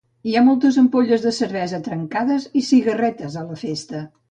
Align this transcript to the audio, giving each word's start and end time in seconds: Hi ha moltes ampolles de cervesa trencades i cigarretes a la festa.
Hi 0.29 0.31
ha 0.37 0.41
moltes 0.45 0.79
ampolles 0.83 1.25
de 1.27 1.33
cervesa 1.41 1.81
trencades 1.89 2.49
i 2.63 2.65
cigarretes 2.73 3.39
a 3.45 3.47
la 3.53 3.63
festa. 3.67 4.05